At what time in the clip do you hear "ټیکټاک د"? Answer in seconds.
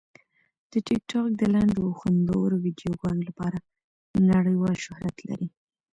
0.71-1.41